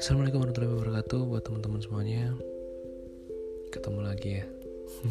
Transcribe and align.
Assalamualaikum 0.00 0.40
warahmatullahi 0.40 0.72
wabarakatuh 0.72 1.20
buat 1.28 1.44
teman-teman 1.44 1.84
semuanya. 1.84 2.32
Ketemu 3.68 4.00
lagi 4.00 4.40
ya. 4.40 4.48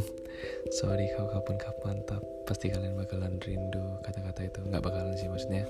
Sorry 0.81 1.05
kalau 1.13 1.29
kapan-kapan 1.37 2.01
tapi 2.09 2.25
pasti 2.49 2.73
kalian 2.73 2.97
bakalan 2.97 3.37
rindu 3.45 3.85
kata-kata 4.01 4.49
itu. 4.49 4.57
Nggak 4.65 4.81
bakalan 4.89 5.13
sih 5.21 5.29
maksudnya. 5.29 5.69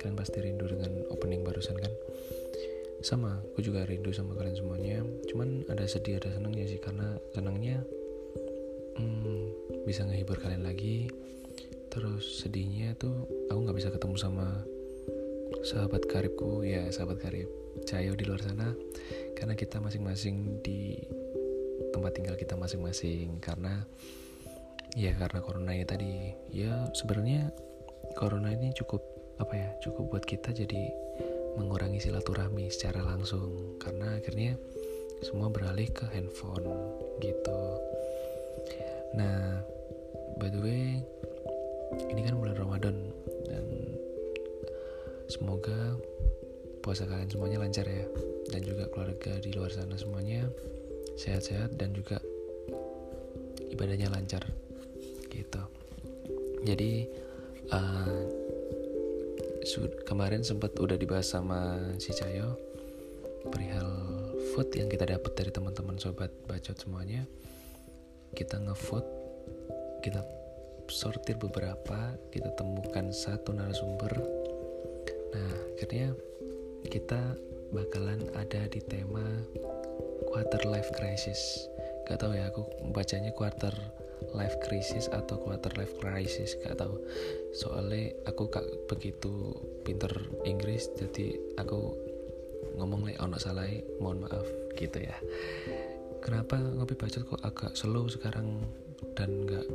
Kalian 0.00 0.16
pasti 0.16 0.40
rindu 0.40 0.64
dengan 0.64 1.04
opening 1.12 1.44
barusan 1.44 1.76
kan. 1.76 1.92
Sama, 3.04 3.44
aku 3.52 3.60
juga 3.60 3.84
rindu 3.84 4.08
sama 4.16 4.32
kalian 4.40 4.56
semuanya. 4.56 5.04
Cuman 5.28 5.68
ada 5.68 5.84
sedih 5.84 6.16
ada 6.16 6.32
senangnya 6.32 6.64
sih 6.64 6.80
karena 6.80 7.20
senangnya 7.36 7.84
hmm, 8.96 9.84
bisa 9.84 10.08
ngehibur 10.08 10.40
kalian 10.40 10.64
lagi. 10.64 11.12
Terus 11.94 12.42
sedihnya 12.42 12.98
tuh 12.98 13.30
aku 13.46 13.58
nggak 13.62 13.78
bisa 13.78 13.94
ketemu 13.94 14.18
sama 14.18 14.46
sahabat 15.62 16.02
karibku 16.10 16.66
ya 16.66 16.90
sahabat 16.90 17.22
karib 17.22 17.46
Cayo 17.86 18.14
di 18.14 18.22
luar 18.26 18.38
sana. 18.38 18.70
Karena 19.34 19.58
kita 19.58 19.82
masing-masing 19.82 20.62
di 20.62 20.94
tempat 21.90 22.14
tinggal 22.14 22.38
kita 22.38 22.54
masing-masing. 22.54 23.42
Karena 23.42 23.82
ya 24.94 25.10
karena 25.18 25.42
corona 25.42 25.74
ya 25.74 25.82
tadi. 25.82 26.30
Ya 26.54 26.86
sebenarnya 26.94 27.50
corona 28.14 28.54
ini 28.54 28.70
cukup 28.78 29.02
apa 29.42 29.54
ya 29.58 29.68
cukup 29.82 30.14
buat 30.14 30.24
kita 30.26 30.54
jadi 30.54 30.94
mengurangi 31.58 31.98
silaturahmi 31.98 32.70
secara 32.70 33.02
langsung. 33.02 33.78
Karena 33.82 34.22
akhirnya 34.22 34.54
semua 35.26 35.50
beralih 35.50 35.90
ke 35.90 36.06
handphone 36.14 36.66
gitu. 37.18 37.62
Nah 39.18 39.66
by 40.38 40.50
the 40.50 40.62
way 40.62 41.02
ini 42.10 42.20
kan 42.24 42.34
bulan 42.38 42.56
Ramadan 42.56 42.96
dan 43.48 43.64
semoga 45.30 45.98
puasa 46.84 47.08
kalian 47.08 47.30
semuanya 47.32 47.58
lancar 47.64 47.86
ya. 47.88 48.04
Dan 48.52 48.60
juga 48.60 48.86
keluarga 48.92 49.40
di 49.40 49.50
luar 49.56 49.72
sana 49.72 49.96
semuanya 49.96 50.46
sehat-sehat 51.16 51.80
dan 51.80 51.96
juga 51.96 52.20
ibadahnya 53.72 54.12
lancar. 54.12 54.44
Gitu. 55.32 55.62
Jadi 56.64 57.08
uh, 57.72 58.22
kemarin 60.04 60.44
sempat 60.44 60.76
udah 60.76 60.94
dibahas 61.00 61.32
sama 61.32 61.80
si 61.96 62.12
Cayo 62.12 62.56
perihal 63.48 63.90
food 64.52 64.72
yang 64.76 64.88
kita 64.88 65.08
dapat 65.08 65.32
dari 65.36 65.50
teman-teman 65.50 65.96
sobat 65.96 66.30
bacot 66.46 66.76
semuanya. 66.76 67.24
Kita 68.36 68.60
ngevote 68.60 69.08
kita 70.04 70.20
sortir 70.88 71.36
beberapa 71.38 72.16
kita 72.30 72.50
temukan 72.56 73.10
satu 73.10 73.54
narasumber. 73.54 74.12
Nah 75.34 75.52
akhirnya 75.76 76.12
kita 76.88 77.36
bakalan 77.72 78.22
ada 78.36 78.68
di 78.68 78.80
tema 78.84 79.24
quarter 80.28 80.62
life 80.68 80.90
crisis. 80.94 81.68
Gak 82.04 82.20
tau 82.20 82.36
ya 82.36 82.52
aku 82.52 82.68
bacanya 82.92 83.32
quarter 83.32 83.72
life 84.32 84.56
crisis 84.64 85.08
atau 85.12 85.36
quarter 85.36 85.72
life 85.76 85.92
crisis 86.00 86.56
gak 86.64 86.80
tau 86.80 86.96
soalnya 87.52 88.08
aku 88.24 88.48
gak 88.48 88.64
begitu 88.88 89.52
pinter 89.84 90.10
Inggris 90.48 90.88
jadi 90.96 91.36
aku 91.60 91.92
ngomong 92.78 93.06
lagi 93.06 93.18
ono 93.22 93.38
salah 93.38 93.68
mohon 94.02 94.26
maaf 94.26 94.46
gitu 94.74 94.98
ya. 94.98 95.14
Kenapa 96.24 96.56
ngopi 96.56 96.96
bacot 96.96 97.22
kok 97.28 97.42
agak 97.44 97.76
slow 97.76 98.08
sekarang 98.08 98.64
dan 99.14 99.44
gak 99.46 99.66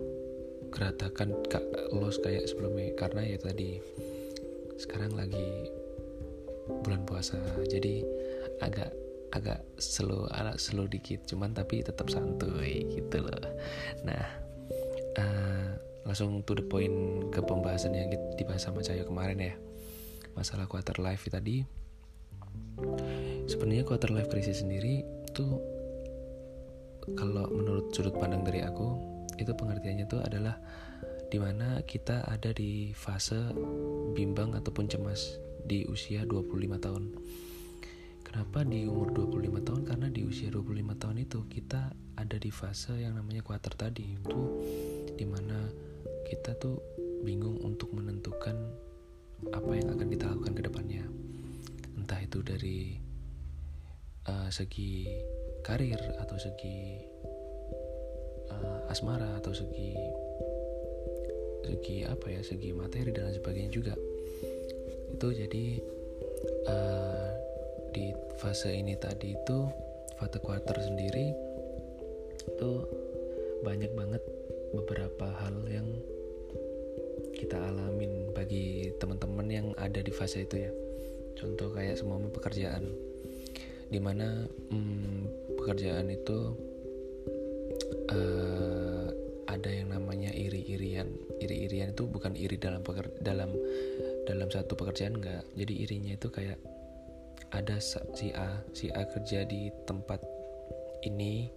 geratakan 0.69 1.33
gak 1.49 1.63
los 1.93 2.17
kayak 2.21 2.45
sebelumnya. 2.47 2.93
Karena 2.95 3.25
ya 3.25 3.37
tadi 3.41 3.81
sekarang 4.79 5.17
lagi 5.17 5.69
bulan 6.85 7.03
puasa. 7.03 7.37
Jadi 7.67 8.05
agak 8.61 8.93
agak 9.29 9.61
slow 9.77 10.25
agak 10.31 10.57
slow 10.57 10.85
dikit. 10.85 11.25
Cuman 11.25 11.53
tapi 11.53 11.81
tetap 11.81 12.07
santuy 12.09 12.85
gitu 12.93 13.25
loh. 13.25 13.43
Nah 14.05 14.25
uh, 15.17 15.69
langsung 16.07 16.41
to 16.45 16.57
the 16.57 16.65
point 16.65 17.29
ke 17.29 17.39
pembahasan 17.43 17.93
yang 17.93 18.09
dibahas 18.37 18.65
sama 18.65 18.81
Cahyo 18.81 19.05
kemarin 19.05 19.37
ya. 19.41 19.53
Masalah 20.33 20.65
quarter 20.69 20.97
life 21.01 21.27
tadi. 21.27 21.65
Sebenarnya 23.49 23.83
quarter 23.83 24.09
life 24.13 24.31
crisis 24.31 24.63
sendiri 24.63 25.03
tuh 25.35 25.59
kalau 27.17 27.49
menurut 27.49 27.89
sudut 27.91 28.13
pandang 28.15 28.45
dari 28.45 28.61
aku 28.61 29.08
itu 29.39 29.55
pengertiannya 29.55 30.05
tuh 30.05 30.21
adalah 30.21 30.59
di 31.29 31.37
mana 31.37 31.85
kita 31.85 32.25
ada 32.25 32.49
di 32.51 32.91
fase 32.97 33.53
bimbang 34.17 34.57
ataupun 34.57 34.89
cemas 34.89 35.37
di 35.63 35.85
usia 35.85 36.25
25 36.25 36.81
tahun. 36.81 37.03
Kenapa 38.25 38.61
di 38.65 38.85
umur 38.85 39.09
25 39.13 39.65
tahun? 39.65 39.81
Karena 39.85 40.07
di 40.09 40.21
usia 40.25 40.53
25 40.53 41.01
tahun 41.01 41.17
itu 41.21 41.39
kita 41.49 41.93
ada 42.17 42.37
di 42.37 42.51
fase 42.53 42.97
yang 42.97 43.17
namanya 43.17 43.41
kuater 43.41 43.73
tadi 43.73 44.17
itu 44.17 44.41
di 45.17 45.25
mana 45.25 45.69
kita 46.29 46.53
tuh 46.57 46.77
bingung 47.25 47.57
untuk 47.65 47.89
menentukan 47.93 48.53
apa 49.49 49.71
yang 49.71 49.89
akan 49.93 50.07
kita 50.13 50.25
lakukan 50.29 50.53
ke 50.53 50.61
depannya. 50.65 51.03
Entah 51.97 52.19
itu 52.21 52.39
dari 52.45 52.97
uh, 54.29 54.49
segi 54.49 55.09
karir 55.65 55.99
atau 56.21 56.37
segi 56.37 57.01
uh, 58.49 58.91
asmara 58.91 59.37
atau 59.37 59.53
segi 59.53 59.93
segi 61.65 62.01
apa 62.05 62.33
ya 62.33 62.41
segi 62.41 62.73
materi 62.73 63.13
dan 63.13 63.29
lain 63.29 63.37
sebagainya 63.37 63.71
juga. 63.71 63.93
Itu 65.13 65.29
jadi 65.33 65.65
uh, 66.65 67.29
di 67.93 68.13
fase 68.37 68.73
ini 68.73 68.97
tadi 68.97 69.33
itu 69.33 69.57
fase 70.17 70.37
quarter 70.41 70.77
sendiri 70.77 71.33
itu 72.49 72.71
banyak 73.61 73.91
banget 73.93 74.23
beberapa 74.73 75.27
hal 75.43 75.55
yang 75.69 75.87
kita 77.35 77.55
alamin 77.55 78.31
bagi 78.35 78.91
teman-teman 78.99 79.47
yang 79.47 79.67
ada 79.79 79.99
di 80.03 80.11
fase 80.11 80.43
itu 80.43 80.67
ya. 80.67 80.71
Contoh 81.39 81.71
kayak 81.71 81.95
semua 81.95 82.19
pekerjaan. 82.19 82.83
Di 83.89 83.97
mana 83.97 84.45
hmm, 84.69 85.55
pekerjaan 85.57 86.11
itu 86.11 86.53
uh, 88.13 89.07
ada 89.49 89.69
yang 89.69 89.89
namanya 89.93 90.29
iri-irian. 90.29 91.09
Iri-irian 91.41 91.97
itu 91.97 92.05
bukan 92.05 92.37
iri 92.37 92.61
dalam 92.61 92.85
peker 92.85 93.09
dalam 93.19 93.53
dalam 94.29 94.47
satu 94.49 94.77
pekerjaan 94.77 95.17
enggak. 95.17 95.43
Jadi 95.57 95.73
irinya 95.83 96.13
itu 96.13 96.29
kayak 96.29 96.61
ada 97.49 97.81
si 97.81 98.29
A 98.37 98.61
si 98.77 98.93
A 98.93 99.09
kerja 99.09 99.41
di 99.49 99.73
tempat 99.89 100.21
ini 101.01 101.49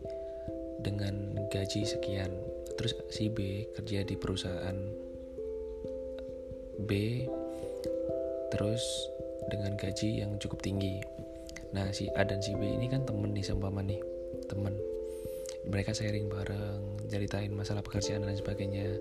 dengan 0.81 1.37
gaji 1.53 1.85
sekian. 1.85 2.33
Terus 2.81 2.97
si 3.13 3.29
B 3.29 3.69
kerja 3.77 4.01
di 4.09 4.17
perusahaan 4.17 4.79
B 6.89 6.91
terus 8.49 8.83
dengan 9.53 9.77
gaji 9.77 10.25
yang 10.25 10.41
cukup 10.41 10.65
tinggi. 10.65 11.05
Nah 11.77 11.93
si 11.93 12.09
A 12.17 12.25
dan 12.25 12.41
si 12.41 12.57
B 12.57 12.65
ini 12.65 12.89
kan 12.89 13.05
temen 13.05 13.37
nih 13.37 13.45
seumpama 13.45 13.85
nih 13.85 14.01
temen 14.49 14.73
mereka 15.69 15.95
sharing 15.95 16.27
bareng 16.27 17.07
ceritain 17.07 17.53
masalah 17.55 17.85
pekerjaan 17.85 18.27
dan 18.27 18.35
sebagainya. 18.35 18.99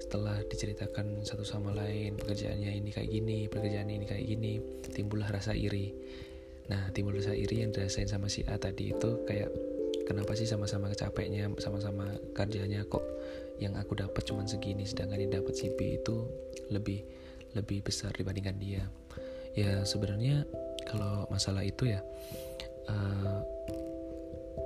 Setelah 0.00 0.36
diceritakan 0.46 1.24
satu 1.24 1.42
sama 1.42 1.72
lain 1.72 2.14
pekerjaannya 2.20 2.70
ini 2.76 2.90
kayak 2.92 3.08
gini 3.08 3.38
pekerjaan 3.48 3.88
ini 3.88 4.04
kayak 4.04 4.24
gini 4.24 4.60
timbullah 4.92 5.28
rasa 5.28 5.56
iri. 5.56 5.92
Nah 6.70 6.88
timbul 6.96 7.16
rasa 7.16 7.36
iri 7.36 7.64
yang 7.64 7.72
dirasain 7.72 8.08
sama 8.08 8.28
si 8.28 8.44
A 8.48 8.56
tadi 8.56 8.92
itu 8.92 9.10
kayak 9.28 9.48
kenapa 10.04 10.36
sih 10.36 10.48
sama-sama 10.48 10.92
capeknya 10.92 11.48
sama-sama 11.60 12.08
kerjanya 12.36 12.84
kok 12.84 13.04
yang 13.62 13.76
aku 13.78 13.96
dapat 13.96 14.22
cuma 14.26 14.44
segini 14.44 14.84
sedangkan 14.84 15.24
yang 15.24 15.32
dapat 15.40 15.54
si 15.56 15.70
B 15.72 16.00
itu 16.00 16.26
lebih 16.68 17.04
lebih 17.54 17.86
besar 17.86 18.10
dibandingkan 18.12 18.56
dia. 18.58 18.82
Ya 19.54 19.86
sebenarnya 19.86 20.42
kalau 20.84 21.24
masalah 21.30 21.62
itu 21.62 21.86
ya 21.86 22.02
uh, 22.90 23.40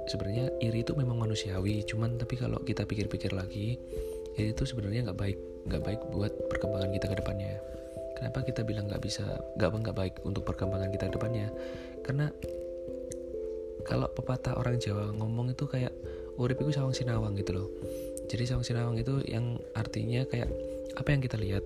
sebenarnya 0.09 0.51
iri 0.65 0.83
itu 0.83 0.97
memang 0.97 1.21
manusiawi 1.21 1.85
cuman 1.85 2.17
tapi 2.17 2.35
kalau 2.41 2.59
kita 2.65 2.89
pikir-pikir 2.89 3.37
lagi 3.37 3.79
ya 4.35 4.51
itu 4.51 4.65
sebenarnya 4.65 5.13
nggak 5.13 5.21
baik 5.21 5.39
nggak 5.69 5.83
baik 5.85 6.01
buat 6.11 6.33
perkembangan 6.49 6.91
kita 6.97 7.07
ke 7.13 7.17
depannya. 7.21 7.55
Kenapa 8.17 8.43
kita 8.43 8.67
bilang 8.67 8.91
nggak 8.91 9.03
bisa 9.05 9.23
nggak 9.61 9.71
nggak 9.71 9.97
baik 9.97 10.15
untuk 10.27 10.43
perkembangan 10.43 10.91
kita 10.91 11.07
ke 11.07 11.15
depannya? 11.15 11.47
Karena 12.03 12.27
kalau 13.87 14.11
pepatah 14.11 14.59
orang 14.59 14.81
Jawa 14.81 15.13
ngomong 15.15 15.55
itu 15.55 15.65
kayak 15.69 15.95
urip 16.41 16.59
itu 16.59 16.75
sawang 16.75 16.97
sinawang 16.97 17.37
gitu 17.39 17.55
loh. 17.55 17.69
Jadi 18.27 18.45
sawang 18.49 18.67
sinawang 18.67 18.97
itu 18.99 19.23
yang 19.29 19.61
artinya 19.77 20.27
kayak 20.27 20.51
apa 20.99 21.09
yang 21.15 21.23
kita 21.23 21.39
lihat 21.39 21.63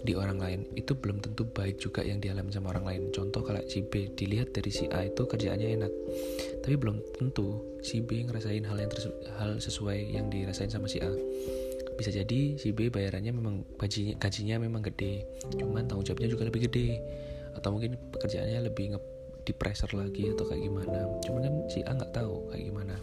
di 0.00 0.16
orang 0.16 0.40
lain 0.40 0.60
itu 0.76 0.96
belum 0.96 1.20
tentu 1.20 1.44
baik 1.44 1.76
juga 1.76 2.00
yang 2.00 2.24
dialami 2.24 2.48
sama 2.48 2.72
orang 2.72 2.84
lain. 2.88 3.02
Contoh 3.12 3.44
kalau 3.44 3.60
si 3.68 3.84
B 3.84 4.08
dilihat 4.16 4.56
dari 4.56 4.72
si 4.72 4.88
A 4.88 5.04
itu 5.04 5.28
kerjaannya 5.28 5.68
enak, 5.76 5.92
tapi 6.64 6.74
belum 6.80 7.04
tentu 7.20 7.60
si 7.84 8.00
B 8.00 8.24
ngerasain 8.24 8.64
hal 8.64 8.76
yang 8.80 8.90
hal 9.36 9.50
sesuai 9.60 9.98
yang 10.16 10.32
dirasain 10.32 10.72
sama 10.72 10.88
si 10.88 11.04
A. 11.04 11.12
Bisa 12.00 12.08
jadi 12.08 12.56
si 12.56 12.72
B 12.72 12.88
bayarannya 12.88 13.28
memang 13.28 13.60
gajinya 13.76 14.16
gajinya 14.16 14.56
memang 14.56 14.80
gede 14.88 15.28
cuman 15.60 15.84
tanggung 15.84 16.08
jawabnya 16.08 16.32
juga 16.32 16.48
lebih 16.48 16.64
gede 16.64 16.96
atau 17.60 17.76
mungkin 17.76 18.00
pekerjaannya 18.16 18.72
lebih 18.72 18.96
nge 18.96 19.00
di 19.44 19.52
pressure 19.52 19.92
lagi 19.92 20.32
atau 20.32 20.48
kayak 20.48 20.64
gimana. 20.64 21.00
Cuman 21.28 21.40
kan 21.44 21.54
si 21.68 21.84
A 21.84 21.92
nggak 21.92 22.12
tahu 22.16 22.48
kayak 22.48 22.64
gimana 22.72 22.96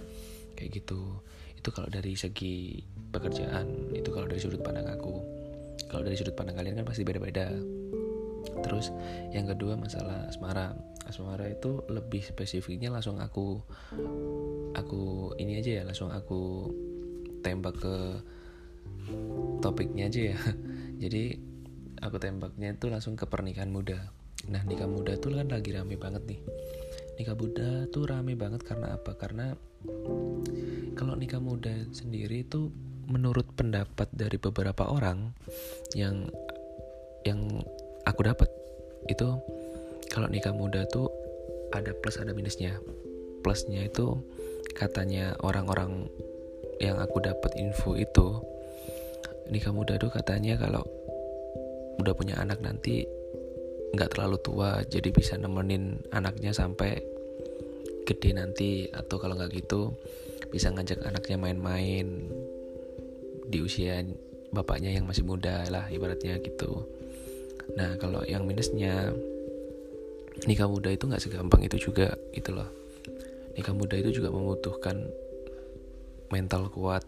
kayak 0.57 0.81
gitu. 0.81 1.21
Itu 1.53 1.69
kalau 1.69 1.93
dari 1.93 2.17
segi 2.17 2.81
pekerjaan 3.13 3.93
itu 3.93 4.09
kalau 4.09 4.25
dari 4.25 4.41
sudut 4.41 4.65
pandang 4.65 4.89
aku 4.89 5.21
kalau 5.87 6.03
dari 6.03 6.15
sudut 6.19 6.35
pandang 6.35 6.59
kalian 6.59 6.83
kan 6.83 6.87
pasti 6.87 7.07
beda-beda. 7.07 7.51
Terus 8.63 8.91
yang 9.31 9.47
kedua 9.47 9.75
masalah 9.75 10.27
asmara. 10.27 10.75
Asmara 11.07 11.47
itu 11.47 11.83
lebih 11.87 12.19
spesifiknya 12.23 12.91
langsung 12.91 13.19
aku 13.23 13.63
aku 14.75 15.33
ini 15.39 15.59
aja 15.59 15.81
ya 15.81 15.83
langsung 15.87 16.11
aku 16.11 16.71
tembak 17.39 17.79
ke 17.79 17.95
topiknya 19.63 20.11
aja 20.11 20.35
ya. 20.35 20.37
Jadi 21.03 21.37
aku 22.03 22.17
tembaknya 22.19 22.75
itu 22.75 22.91
langsung 22.91 23.15
ke 23.15 23.25
pernikahan 23.25 23.71
muda. 23.71 24.11
Nah 24.51 24.61
nikah 24.67 24.87
muda 24.87 25.17
tuh 25.17 25.33
kan 25.33 25.47
lagi 25.49 25.73
rame 25.73 25.95
banget 25.95 26.23
nih. 26.27 26.39
Nikah 27.17 27.33
muda 27.33 27.89
tuh 27.89 28.05
rame 28.05 28.37
banget 28.37 28.61
karena 28.61 28.93
apa? 28.93 29.17
Karena 29.17 29.57
kalau 30.97 31.13
nikah 31.17 31.41
muda 31.41 31.73
sendiri 31.93 32.45
itu 32.45 32.69
menurut 33.07 33.47
pendapat 33.55 34.11
dari 34.11 34.35
beberapa 34.35 34.91
orang 34.91 35.31
yang 35.95 36.27
yang 37.23 37.39
aku 38.03 38.21
dapat 38.27 38.51
itu 39.07 39.39
kalau 40.11 40.27
nikah 40.27 40.51
muda 40.51 40.83
tuh 40.91 41.07
ada 41.71 41.91
plus 41.95 42.19
ada 42.19 42.31
minusnya. 42.31 42.79
Plusnya 43.43 43.87
itu 43.87 44.19
katanya 44.75 45.35
orang-orang 45.43 46.07
yang 46.83 46.99
aku 46.99 47.23
dapat 47.23 47.51
info 47.57 47.97
itu 47.97 48.43
nikah 49.49 49.71
muda 49.71 49.95
tuh 49.95 50.11
katanya 50.11 50.59
kalau 50.59 50.83
udah 51.97 52.13
punya 52.13 52.37
anak 52.37 52.61
nanti 52.61 53.07
nggak 53.95 54.13
terlalu 54.13 54.37
tua 54.43 54.83
jadi 54.85 55.09
bisa 55.09 55.39
nemenin 55.39 56.03
anaknya 56.13 56.51
sampai 56.51 57.01
gede 58.03 58.35
nanti 58.35 58.69
atau 58.91 59.17
kalau 59.17 59.39
nggak 59.39 59.51
gitu 59.55 59.95
bisa 60.51 60.69
ngajak 60.71 61.01
anaknya 61.07 61.39
main-main 61.39 62.29
di 63.47 63.63
usia 63.63 64.03
bapaknya 64.51 64.95
yang 64.95 65.07
masih 65.07 65.27
muda 65.27 65.67
lah 65.67 65.87
ibaratnya 65.91 66.39
gitu 66.39 66.87
Nah 67.75 67.99
kalau 67.99 68.23
yang 68.23 68.47
minusnya 68.47 69.11
nikah 70.47 70.69
muda 70.69 70.93
itu 70.93 71.09
nggak 71.09 71.19
segampang 71.19 71.65
itu 71.65 71.89
juga 71.89 72.15
gitu 72.31 72.55
loh. 72.55 72.69
Nikah 73.57 73.73
muda 73.73 73.97
itu 73.97 74.21
juga 74.21 74.31
membutuhkan 74.31 75.03
mental 76.31 76.71
kuat. 76.71 77.03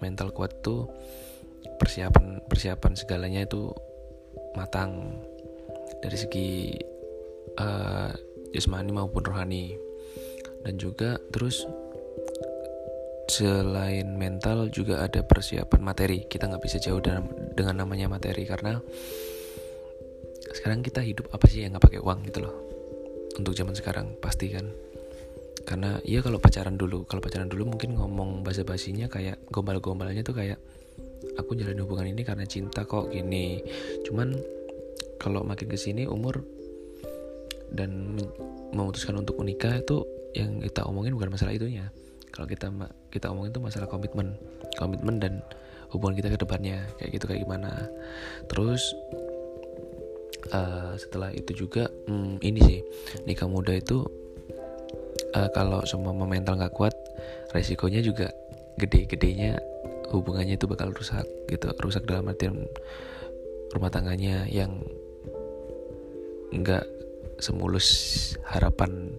Mental 0.00 0.32
kuat 0.32 0.64
tuh 0.64 0.88
persiapan 1.76 2.40
persiapan 2.48 2.92
segalanya 2.96 3.44
itu 3.44 3.68
matang 4.56 5.20
dari 6.00 6.16
segi 6.16 6.50
uh, 7.60 8.08
jasmani 8.56 8.90
maupun 8.96 9.20
rohani 9.20 9.76
dan 10.64 10.80
juga 10.80 11.20
terus 11.28 11.68
selain 13.30 14.18
mental 14.18 14.66
juga 14.74 15.06
ada 15.06 15.22
persiapan 15.22 15.80
materi. 15.80 16.26
Kita 16.26 16.50
nggak 16.50 16.62
bisa 16.66 16.82
jauh 16.82 16.98
dengan 17.54 17.86
namanya 17.86 18.10
materi 18.10 18.42
karena 18.42 18.82
sekarang 20.50 20.82
kita 20.82 20.98
hidup 21.06 21.30
apa 21.30 21.46
sih 21.46 21.62
yang 21.62 21.78
nggak 21.78 21.86
pakai 21.86 22.00
uang 22.02 22.26
gitu 22.26 22.42
loh. 22.42 22.54
Untuk 23.38 23.54
zaman 23.54 23.78
sekarang 23.78 24.18
pasti 24.18 24.50
kan. 24.50 24.66
Karena 25.62 26.02
iya 26.02 26.18
kalau 26.18 26.42
pacaran 26.42 26.74
dulu 26.74 27.06
kalau 27.06 27.22
pacaran 27.22 27.46
dulu 27.46 27.70
mungkin 27.70 27.94
ngomong 27.94 28.42
bahasa 28.42 28.66
basinya 28.66 29.06
kayak 29.06 29.46
gombal-gombalnya 29.54 30.26
tuh 30.26 30.34
kayak 30.34 30.58
aku 31.38 31.54
jalan 31.54 31.78
hubungan 31.86 32.10
ini 32.10 32.26
karena 32.26 32.42
cinta 32.50 32.82
kok 32.82 33.14
gini. 33.14 33.62
Cuman 34.02 34.34
kalau 35.22 35.46
makin 35.46 35.70
ke 35.70 35.78
sini 35.78 36.10
umur 36.10 36.42
dan 37.70 38.18
memutuskan 38.74 39.14
untuk 39.22 39.38
menikah 39.38 39.78
itu 39.78 40.02
yang 40.34 40.58
kita 40.58 40.82
omongin 40.90 41.14
bukan 41.14 41.30
masalah 41.30 41.54
itunya. 41.54 41.94
Kalau 42.34 42.50
kita 42.50 42.72
kita 43.10 43.30
omongin 43.30 43.52
itu 43.52 43.62
masalah 43.62 43.90
komitmen 43.90 44.38
komitmen 44.78 45.18
dan 45.18 45.42
hubungan 45.90 46.16
kita 46.22 46.28
ke 46.30 46.38
depannya 46.38 46.86
kayak 46.98 47.10
gitu 47.18 47.24
kayak 47.26 47.42
gimana. 47.42 47.90
Terus 48.46 48.94
uh, 50.54 50.94
setelah 50.94 51.34
itu 51.34 51.66
juga 51.66 51.90
hmm, 52.06 52.38
ini 52.40 52.60
sih 52.62 52.80
nikah 53.26 53.50
muda 53.50 53.74
itu 53.74 54.06
uh, 55.34 55.50
kalau 55.52 55.82
semua 55.84 56.14
mental 56.14 56.56
nggak 56.58 56.74
kuat 56.74 56.94
resikonya 57.50 58.00
juga 58.00 58.30
gede-gedenya 58.78 59.58
hubungannya 60.10 60.58
itu 60.58 60.66
bakal 60.66 60.90
rusak 60.90 61.26
gitu 61.46 61.70
rusak 61.78 62.02
dalam 62.06 62.26
artian 62.26 62.66
rumah 63.70 63.90
tangganya 63.90 64.46
yang 64.50 64.82
nggak 66.50 66.82
semulus 67.38 67.88
harapan 68.42 69.14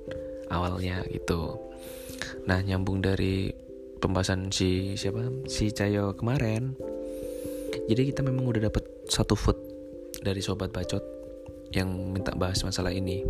awalnya 0.52 1.02
gitu. 1.08 1.56
Nah 2.46 2.60
nyambung 2.60 3.00
dari 3.00 3.50
pembahasan 4.02 4.50
si 4.50 4.98
siapa? 4.98 5.22
Si 5.46 5.70
Cayo 5.70 6.18
kemarin. 6.18 6.74
Jadi 7.86 8.10
kita 8.10 8.26
memang 8.26 8.50
udah 8.50 8.68
dapet 8.68 8.84
satu 9.06 9.38
foot 9.38 9.56
dari 10.26 10.42
sobat 10.42 10.74
bacot 10.74 11.06
yang 11.72 11.88
minta 12.12 12.34
bahas 12.34 12.60
masalah 12.66 12.90
ini. 12.92 13.22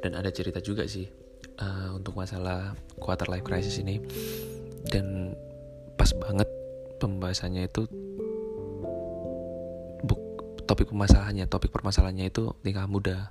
Dan 0.00 0.16
ada 0.18 0.32
cerita 0.32 0.58
juga 0.58 0.88
sih 0.88 1.06
uh, 1.60 1.94
untuk 1.94 2.16
masalah 2.16 2.74
quarter 2.96 3.28
life 3.28 3.44
crisis 3.44 3.78
ini. 3.78 4.00
Dan 4.88 5.36
pas 5.94 6.10
banget 6.16 6.48
pembahasannya 6.98 7.68
itu 7.68 7.86
buk, 10.02 10.20
topik 10.66 10.90
permasalahannya 10.90 11.46
topik 11.46 11.70
permasalahannya 11.70 12.26
itu 12.32 12.50
nikah 12.66 12.88
muda. 12.88 13.30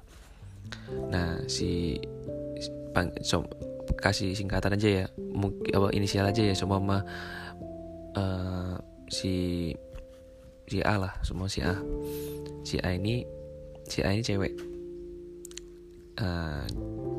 Nah 1.12 1.44
si 1.52 2.00
pang, 2.96 3.12
kasih 4.02 4.34
singkatan 4.34 4.76
aja 4.76 4.90
ya. 4.90 5.06
Mungkin 5.16 5.72
apa 5.72 5.88
inisial 5.94 6.26
aja 6.28 6.42
ya 6.42 6.58
semua 6.58 6.82
mah 6.82 7.02
uh, 8.18 8.76
si 9.08 9.70
si 10.68 10.78
A 10.82 10.98
lah 10.98 11.14
semua 11.22 11.48
si 11.48 11.62
A. 11.62 11.78
Si 12.66 12.82
A 12.82 12.92
ini 12.92 13.24
si 13.86 14.02
A 14.02 14.12
ini 14.12 14.26
cewek. 14.26 14.54
Uh, 16.22 16.68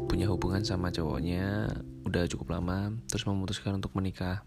punya 0.06 0.28
hubungan 0.28 0.62
sama 0.62 0.92
cowoknya 0.92 1.66
udah 2.06 2.28
cukup 2.28 2.54
lama 2.54 2.92
terus 3.08 3.24
memutuskan 3.24 3.78
untuk 3.78 3.94
menikah. 3.96 4.44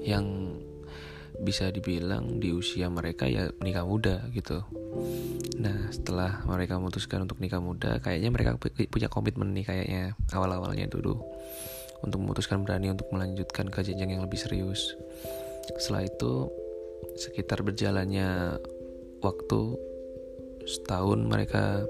Yang 0.00 0.56
bisa 1.40 1.72
dibilang 1.72 2.36
di 2.36 2.52
usia 2.52 2.92
mereka 2.92 3.24
ya 3.24 3.48
nikah 3.64 3.88
muda 3.88 4.28
gitu. 4.36 4.60
Nah 5.56 5.88
setelah 5.88 6.44
mereka 6.44 6.76
memutuskan 6.76 7.24
untuk 7.24 7.40
nikah 7.40 7.64
muda 7.64 7.96
kayaknya 8.04 8.28
mereka 8.28 8.60
punya 8.60 9.08
komitmen 9.08 9.56
nih 9.56 9.64
kayaknya 9.64 10.02
awal-awalnya 10.36 10.86
dulu. 10.86 11.16
Untuk 12.00 12.20
memutuskan 12.20 12.64
berani 12.64 12.92
untuk 12.92 13.08
melanjutkan 13.12 13.68
ke 13.68 13.84
jenjang 13.84 14.16
yang 14.16 14.22
lebih 14.24 14.40
serius. 14.40 14.96
Setelah 15.76 16.08
itu 16.08 16.48
sekitar 17.16 17.60
berjalannya 17.60 18.56
waktu 19.20 19.60
setahun 20.64 21.20
mereka 21.24 21.84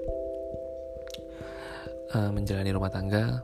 uh, 2.15 2.31
menjalani 2.31 2.71
rumah 2.75 2.91
tangga. 2.91 3.43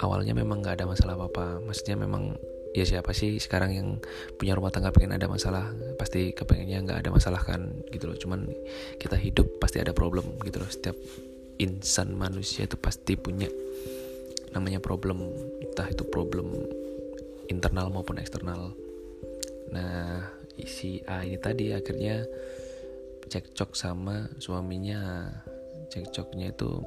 Awalnya 0.00 0.36
memang 0.36 0.60
nggak 0.60 0.80
ada 0.80 0.88
masalah 0.88 1.16
apa-apa. 1.16 1.64
Maksudnya 1.64 1.96
memang 1.96 2.36
ya 2.74 2.82
siapa 2.82 3.14
sih 3.14 3.38
sekarang 3.38 3.70
yang 3.70 3.88
punya 4.34 4.58
rumah 4.58 4.74
tangga 4.74 4.90
pengen 4.90 5.14
ada 5.14 5.30
masalah? 5.30 5.70
Pasti 5.94 6.34
kepengennya 6.34 6.82
nggak 6.82 6.98
ada 7.06 7.10
masalah 7.14 7.40
kan 7.40 7.70
gitu 7.94 8.10
loh. 8.10 8.18
Cuman 8.18 8.50
kita 8.98 9.14
hidup 9.14 9.62
pasti 9.62 9.78
ada 9.78 9.94
problem 9.94 10.26
gitu 10.42 10.58
loh. 10.58 10.66
Setiap 10.66 10.98
insan 11.62 12.18
manusia 12.18 12.66
itu 12.66 12.74
pasti 12.74 13.14
punya 13.14 13.46
namanya 14.50 14.82
problem 14.82 15.22
entah 15.62 15.86
itu 15.86 16.02
problem 16.02 16.50
internal 17.46 17.94
maupun 17.94 18.18
eksternal. 18.18 18.74
Nah 19.70 20.26
si 20.66 20.98
A 21.06 21.22
ini 21.22 21.38
tadi 21.38 21.70
akhirnya 21.70 22.26
cekcok 23.30 23.78
sama 23.78 24.26
suaminya. 24.42 25.30
Cekcoknya 25.94 26.50
itu 26.50 26.82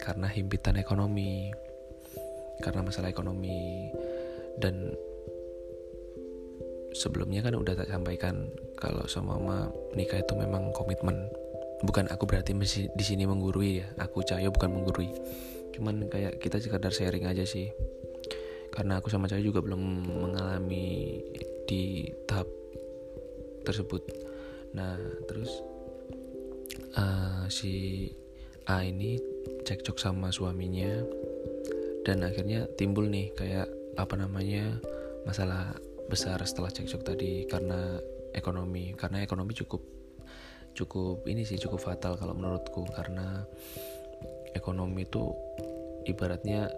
karena 0.00 0.32
himpitan 0.32 0.80
ekonomi 0.80 1.52
karena 2.64 2.80
masalah 2.80 3.12
ekonomi. 3.12 3.92
Dan 4.56 4.96
sebelumnya 6.96 7.44
kan 7.44 7.52
udah 7.52 7.76
tak 7.76 7.92
sampaikan 7.92 8.48
kalau 8.80 9.04
sama 9.04 9.36
mama 9.36 9.68
nikah 9.92 10.24
itu 10.24 10.32
memang 10.32 10.72
komitmen. 10.72 11.28
Bukan 11.84 12.08
aku 12.08 12.24
berarti 12.24 12.56
masih 12.56 12.88
di 12.96 13.04
sini 13.04 13.28
menggurui 13.28 13.84
ya 13.84 13.86
aku 14.00 14.24
cahaya 14.24 14.48
bukan 14.48 14.72
menggurui. 14.72 15.12
Cuman 15.76 16.08
kayak 16.08 16.40
kita 16.40 16.56
sekedar 16.56 16.88
sharing 16.88 17.28
aja 17.28 17.44
sih. 17.44 17.68
Karena 18.72 19.00
aku 19.00 19.12
sama 19.12 19.28
cahaya 19.28 19.44
juga 19.44 19.60
belum 19.60 19.80
mengalami 20.08 21.20
di 21.68 22.08
tahap 22.24 22.48
tersebut. 23.68 24.00
Nah 24.72 24.96
terus 25.28 25.60
uh, 26.96 27.44
si 27.52 28.08
A 28.66 28.82
ini 28.82 29.20
cekcok 29.62 30.00
sama 30.00 30.32
suaminya 30.32 31.04
dan 32.06 32.22
akhirnya 32.22 32.66
timbul 32.78 33.06
nih 33.06 33.30
kayak 33.34 33.66
apa 33.98 34.14
namanya 34.14 34.78
masalah 35.26 35.74
besar 36.06 36.38
setelah 36.46 36.70
cekcok 36.70 37.02
tadi 37.02 37.44
karena 37.50 37.98
ekonomi 38.32 38.94
karena 38.94 39.22
ekonomi 39.22 39.52
cukup 39.54 39.82
cukup 40.76 41.24
ini 41.26 41.42
sih 41.42 41.56
cukup 41.56 41.80
fatal 41.80 42.20
kalau 42.20 42.36
menurutku 42.36 42.84
karena 42.92 43.42
ekonomi 44.52 45.08
itu 45.08 45.32
ibaratnya 46.06 46.70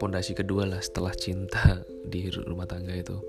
pondasi 0.00 0.32
kedua 0.32 0.64
lah 0.64 0.80
setelah 0.80 1.12
cinta 1.12 1.84
di 2.08 2.32
rumah 2.32 2.64
tangga 2.64 2.96
itu. 2.96 3.20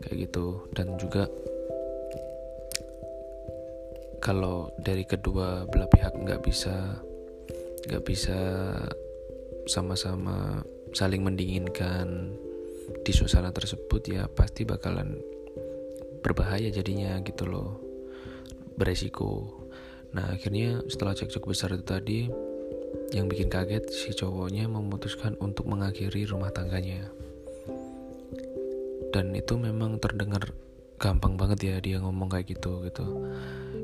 Kayak 0.00 0.16
gitu. 0.26 0.64
Dan 0.72 0.96
juga 0.96 1.28
kalau 4.24 4.72
dari 4.80 5.04
kedua 5.04 5.68
belah 5.68 5.86
pihak 5.92 6.16
nggak 6.16 6.40
bisa 6.40 6.74
nggak 7.86 8.02
bisa 8.02 8.38
sama-sama 9.68 10.64
saling 10.96 11.22
mendinginkan 11.22 12.32
di 13.02 13.12
suasana 13.14 13.50
tersebut 13.54 14.02
ya 14.06 14.26
pasti 14.30 14.66
bakalan 14.66 15.18
berbahaya 16.22 16.70
jadinya 16.74 17.18
gitu 17.22 17.46
loh 17.46 17.78
beresiko. 18.76 19.62
Nah 20.12 20.34
akhirnya 20.34 20.82
setelah 20.90 21.14
cekcok 21.14 21.44
besar 21.50 21.74
itu 21.74 21.84
tadi 21.86 22.20
yang 23.14 23.30
bikin 23.30 23.46
kaget 23.46 23.86
si 23.92 24.10
cowoknya 24.12 24.66
memutuskan 24.66 25.38
untuk 25.38 25.70
mengakhiri 25.70 26.26
rumah 26.26 26.50
tangganya. 26.50 27.08
Dan 29.14 29.32
itu 29.32 29.56
memang 29.56 30.02
terdengar 30.02 30.52
gampang 30.98 31.38
banget 31.38 31.58
ya 31.62 31.76
dia 31.78 31.96
ngomong 32.02 32.28
kayak 32.28 32.58
gitu 32.58 32.84
gitu. 32.84 33.06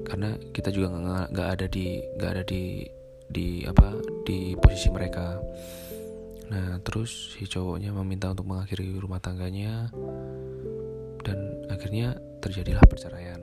Karena 0.03 0.35
kita 0.53 0.75
juga 0.75 0.93
nggak 1.31 1.49
ada 1.59 1.67
di 1.71 2.03
nggak 2.19 2.31
ada 2.35 2.45
di 2.45 2.85
di 3.33 3.65
apa 3.65 3.97
di 4.29 4.53
posisi 4.61 4.93
mereka 4.93 5.41
nah 6.53 6.77
terus 6.85 7.33
si 7.33 7.49
cowoknya 7.49 7.97
meminta 7.97 8.29
untuk 8.29 8.45
mengakhiri 8.45 9.01
rumah 9.01 9.25
tangganya 9.25 9.89
dan 11.25 11.65
akhirnya 11.73 12.21
terjadilah 12.45 12.85
perceraian. 12.85 13.41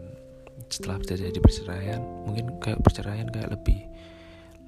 Setelah 0.70 1.02
terjadi 1.02 1.42
perceraian 1.42 2.02
mungkin 2.30 2.62
kayak 2.62 2.86
perceraian 2.86 3.26
kayak 3.34 3.50
lebih 3.58 3.82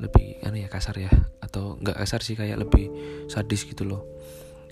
lebih 0.01 0.41
aneh 0.41 0.65
ya 0.65 0.69
kasar 0.73 0.97
ya 0.97 1.13
atau 1.45 1.77
nggak 1.77 2.01
kasar 2.01 2.25
sih 2.25 2.33
kayak 2.33 2.57
lebih 2.65 2.89
sadis 3.29 3.61
gitu 3.69 3.85
loh. 3.85 4.01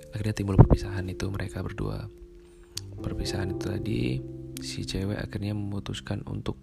Akhirnya 0.09 0.33
timbul 0.33 0.57
perpisahan 0.57 1.05
itu 1.05 1.29
mereka 1.29 1.61
berdua. 1.61 2.09
Perpisahan 2.97 3.53
itu 3.53 3.65
tadi 3.69 4.01
si 4.65 4.89
cewek 4.89 5.21
akhirnya 5.21 5.53
memutuskan 5.53 6.25
untuk 6.25 6.57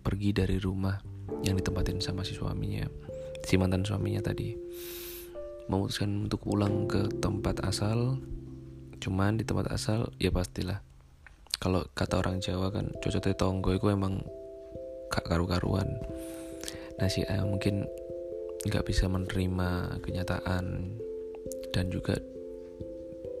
pergi 0.00 0.32
dari 0.32 0.56
rumah 0.56 0.96
yang 1.44 1.60
ditempatin 1.60 2.00
sama 2.00 2.24
si 2.24 2.32
suaminya 2.32 2.88
si 3.44 3.54
mantan 3.56 3.86
suaminya 3.86 4.20
tadi 4.24 4.56
memutuskan 5.68 6.30
untuk 6.30 6.46
pulang 6.46 6.86
ke 6.88 7.10
tempat 7.20 7.60
asal. 7.66 8.16
Cuman 9.00 9.36
di 9.36 9.44
tempat 9.44 9.72
asal 9.74 10.08
ya 10.16 10.32
pastilah. 10.32 10.80
Kalau 11.60 11.84
kata 11.92 12.24
orang 12.24 12.40
Jawa 12.40 12.72
kan 12.72 12.88
cocok 13.04 13.36
tonggo 13.36 13.76
itu 13.76 13.92
emang 13.92 14.24
gak 15.12 15.28
karu-karuan. 15.28 16.00
Nah 16.96 17.08
si 17.10 17.26
A 17.28 17.44
mungkin 17.44 17.84
nggak 18.60 18.84
bisa 18.84 19.08
menerima 19.08 20.00
kenyataan 20.04 20.64
dan 21.72 21.84
juga 21.88 22.16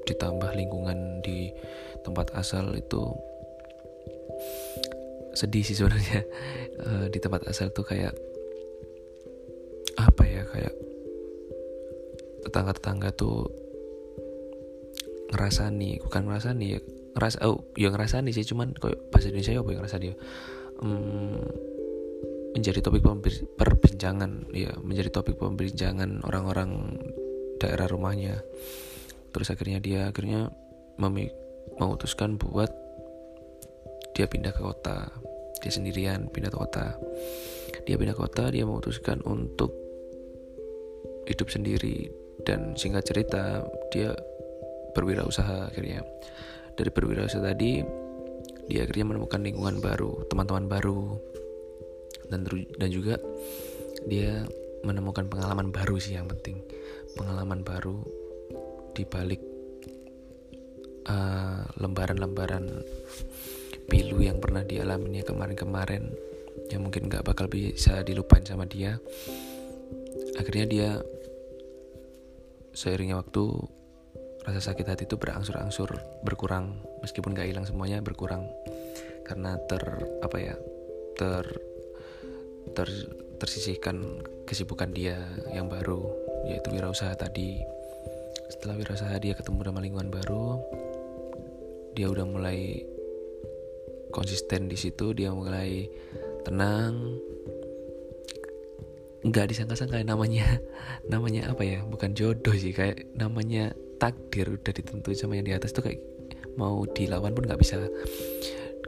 ditambah 0.08 0.50
lingkungan 0.56 1.20
di 1.20 1.52
tempat 2.00 2.32
asal 2.34 2.72
itu 2.74 3.14
sedih 5.36 5.62
sih 5.62 5.76
sebenarnya. 5.76 6.24
Uh, 6.80 7.06
di 7.12 7.18
tempat 7.20 7.46
asal 7.46 7.70
tuh 7.70 7.84
kayak 7.86 8.16
apa 10.00 10.24
ya 10.24 10.42
kayak 10.48 10.74
tetangga-tetangga 12.50 13.14
tuh 13.14 13.46
ngerasa 15.30 15.70
nih 15.70 16.02
bukan 16.02 16.22
ngerasa 16.26 16.50
nih 16.58 16.68
ya 16.74 16.80
ngerasa 17.14 17.36
oh 17.46 17.62
ya 17.78 17.88
ngerasa 17.94 18.22
nih 18.26 18.34
sih 18.34 18.46
cuman 18.50 18.74
kayak 18.74 18.98
bahasa 19.14 19.30
Indonesia 19.30 19.54
ya 19.54 19.60
apa 19.62 19.70
ngerasa 19.78 19.96
dia 20.02 20.14
um, 20.82 21.38
menjadi 22.50 22.82
topik 22.82 23.06
perbincangan 23.54 24.50
ya 24.50 24.74
menjadi 24.82 25.10
topik 25.14 25.38
perbincangan 25.38 26.26
orang-orang 26.26 26.98
daerah 27.62 27.86
rumahnya. 27.86 28.42
Terus 29.30 29.52
akhirnya 29.52 29.78
dia 29.78 30.10
akhirnya 30.10 30.50
memutuskan 30.98 32.40
buat 32.40 32.72
dia 34.16 34.26
pindah 34.26 34.50
ke 34.50 34.60
kota. 34.64 35.12
Dia 35.60 35.70
sendirian 35.70 36.26
pindah 36.32 36.50
ke 36.50 36.58
kota. 36.58 36.98
Dia 37.86 37.94
pindah 37.94 38.16
ke 38.16 38.20
kota 38.24 38.50
dia 38.50 38.66
memutuskan 38.66 39.22
untuk 39.22 39.70
hidup 41.30 41.46
sendiri 41.46 42.10
dan 42.44 42.74
singkat 42.74 43.06
cerita 43.06 43.64
dia 43.92 44.14
berwirausaha 44.92 45.70
akhirnya. 45.70 46.02
Dari 46.74 46.90
berwirausaha 46.90 47.42
tadi 47.44 47.82
dia 48.70 48.86
akhirnya 48.86 49.14
menemukan 49.14 49.40
lingkungan 49.42 49.82
baru 49.82 50.26
teman-teman 50.30 50.66
baru. 50.70 51.18
Dan 52.30 52.46
dan 52.78 52.88
juga 52.94 53.18
dia 54.06 54.46
menemukan 54.86 55.26
pengalaman 55.28 55.74
baru 55.74 55.98
sih 56.00 56.16
yang 56.16 56.30
penting. 56.30 56.62
Pengalaman 57.18 57.66
baru 57.66 58.00
di 58.94 59.02
balik 59.06 59.42
uh, 61.10 61.62
lembaran-lembaran 61.78 62.64
pilu 63.90 64.22
yang 64.22 64.38
pernah 64.38 64.62
dialaminya 64.62 65.26
kemarin-kemarin 65.26 66.14
yang 66.70 66.86
mungkin 66.86 67.10
gak 67.10 67.26
bakal 67.26 67.50
bisa 67.50 68.06
dilupain 68.06 68.46
sama 68.46 68.66
dia. 68.70 68.98
Akhirnya 70.38 70.66
dia 70.70 70.88
seiringnya 72.72 73.18
waktu 73.20 73.44
rasa 74.46 74.72
sakit 74.72 74.86
hati 74.88 75.04
itu 75.04 75.16
berangsur-angsur 75.20 75.94
berkurang. 76.24 76.80
Meskipun 77.04 77.36
gak 77.36 77.48
hilang 77.48 77.68
semuanya 77.68 78.00
berkurang. 78.00 78.48
Karena 79.26 79.56
ter 79.68 79.82
apa 80.24 80.36
ya 80.40 80.54
ter 81.14 81.44
ter 82.74 82.88
tersisihkan 83.40 84.20
kesibukan 84.44 84.92
dia 84.92 85.16
yang 85.54 85.70
baru 85.70 86.04
yaitu 86.48 86.72
wirausaha 86.72 87.14
tadi. 87.16 87.60
Setelah 88.50 88.76
wirausaha 88.80 89.14
dia 89.22 89.38
ketemu 89.38 89.62
sama 89.62 89.80
lingkungan 89.80 90.10
baru 90.10 90.58
dia 91.94 92.06
udah 92.06 92.26
mulai 92.26 92.86
konsisten 94.10 94.66
di 94.66 94.78
situ 94.78 95.14
dia 95.14 95.30
mulai 95.30 95.86
tenang 96.42 97.18
nggak 99.20 99.52
disangka-sangka 99.52 100.00
namanya 100.00 100.60
namanya 101.12 101.52
apa 101.52 101.60
ya 101.64 101.84
bukan 101.84 102.16
jodoh 102.16 102.56
sih 102.56 102.72
kayak 102.72 103.04
namanya 103.12 103.76
takdir 104.00 104.48
udah 104.48 104.72
ditentuin 104.72 105.18
sama 105.18 105.36
yang 105.36 105.44
di 105.44 105.52
atas 105.52 105.76
tuh 105.76 105.84
kayak 105.84 106.00
mau 106.56 106.82
dilawan 106.88 107.36
pun 107.36 107.44
nggak 107.46 107.60
bisa. 107.60 107.78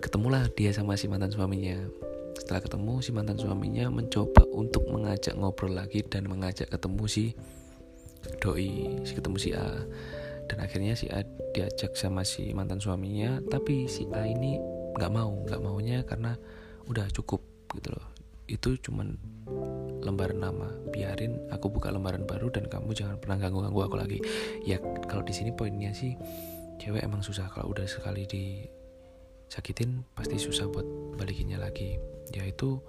Ketemulah 0.03 0.51
dia 0.57 0.75
sama 0.75 0.99
si 0.99 1.07
mantan 1.07 1.31
suaminya. 1.31 1.79
Setelah 2.35 2.65
ketemu 2.65 2.95
si 3.05 3.11
mantan 3.15 3.39
suaminya 3.39 3.87
mencoba 3.93 4.43
untuk 4.51 4.89
mengajak 4.91 5.37
ngobrol 5.39 5.77
lagi 5.77 6.03
dan 6.03 6.27
mengajak 6.27 6.73
ketemu 6.73 7.05
si 7.07 7.25
doi 8.43 8.99
si 9.07 9.13
ketemu 9.15 9.37
si 9.39 9.51
A. 9.55 9.85
Dan 10.51 10.59
akhirnya 10.59 10.99
si 10.99 11.07
A 11.13 11.23
diajak 11.55 11.95
sama 11.95 12.27
si 12.27 12.51
mantan 12.51 12.83
suaminya 12.83 13.39
tapi 13.47 13.87
si 13.87 14.09
A 14.11 14.27
ini 14.27 14.59
nggak 14.99 15.13
mau 15.13 15.33
nggak 15.47 15.61
maunya 15.63 16.03
karena 16.03 16.35
udah 16.91 17.07
cukup 17.15 17.45
gitu 17.79 17.95
loh. 17.95 18.07
Itu 18.51 18.75
cuman 18.75 19.15
lembaran 20.03 20.43
nama 20.43 20.69
biarin 20.91 21.39
aku 21.49 21.71
buka 21.71 21.89
lembaran 21.95 22.27
baru 22.27 22.51
dan 22.51 22.67
kamu 22.67 22.93
jangan 22.93 23.17
pernah 23.23 23.39
ganggu 23.39 23.63
ganggu 23.63 23.81
aku 23.87 23.97
lagi. 23.97 24.19
Ya 24.67 24.83
kalau 25.07 25.23
di 25.23 25.35
sini 25.35 25.55
poinnya 25.55 25.95
sih 25.95 26.19
cewek 26.83 27.03
emang 27.03 27.23
susah. 27.23 27.49
Kalau 27.51 27.71
udah 27.71 27.87
sekali 27.87 28.27
disakitin 28.27 30.03
pasti 30.13 30.37
susah 30.37 30.67
buat 30.69 30.85
balikinnya 31.17 31.63
lagi. 31.63 31.97
Ya 32.35 32.43
itu 32.45 32.83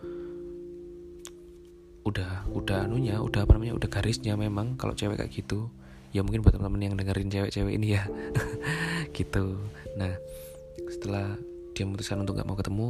udah 2.03 2.51
udah 2.51 2.83
anunya 2.83 3.15
udah 3.23 3.47
apa 3.47 3.55
namanya 3.55 3.79
udah 3.79 3.87
garisnya 3.87 4.35
memang 4.35 4.75
kalau 4.75 4.97
cewek 4.97 5.21
kayak 5.21 5.31
gitu. 5.31 5.71
Ya 6.13 6.21
mungkin 6.21 6.45
buat 6.45 6.53
teman-teman 6.53 6.93
yang 6.93 6.95
dengerin 6.97 7.29
cewek-cewek 7.29 7.73
ini 7.77 7.97
ya. 7.97 8.05
Gitu. 9.17 9.61
Nah 9.97 10.13
setelah 10.89 11.37
dia 11.73 11.89
memutuskan 11.89 12.21
untuk 12.21 12.37
nggak 12.37 12.49
mau 12.49 12.57
ketemu 12.57 12.89